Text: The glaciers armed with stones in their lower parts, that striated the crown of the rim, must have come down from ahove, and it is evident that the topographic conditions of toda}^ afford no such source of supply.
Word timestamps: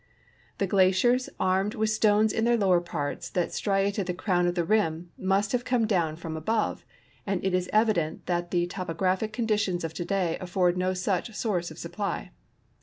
The 0.57 0.65
glaciers 0.65 1.29
armed 1.39 1.75
with 1.75 1.91
stones 1.91 2.33
in 2.33 2.43
their 2.43 2.57
lower 2.57 2.81
parts, 2.81 3.29
that 3.29 3.53
striated 3.53 4.07
the 4.07 4.15
crown 4.15 4.47
of 4.47 4.55
the 4.55 4.63
rim, 4.63 5.11
must 5.15 5.51
have 5.51 5.63
come 5.63 5.85
down 5.85 6.15
from 6.15 6.35
ahove, 6.35 6.81
and 7.27 7.39
it 7.45 7.53
is 7.53 7.69
evident 7.71 8.25
that 8.25 8.49
the 8.49 8.65
topographic 8.65 9.31
conditions 9.31 9.83
of 9.83 9.93
toda}^ 9.93 10.41
afford 10.41 10.75
no 10.75 10.95
such 10.95 11.35
source 11.35 11.69
of 11.69 11.77
supply. 11.77 12.31